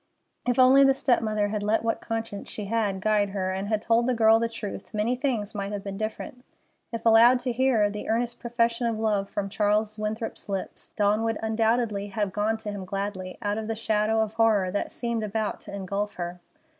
[0.47, 3.83] If only the step mother had let what conscience she had guide her, and had
[3.83, 6.43] told the girl the truth, many things might have been different.
[6.91, 11.37] If allowed to hear the earnest profession of love from Charles Winthrop's lips, Dawn would
[11.43, 15.61] undoubtedly have gone to him gladly, out of the shadow of horror that seemed about
[15.61, 16.39] to engulf her.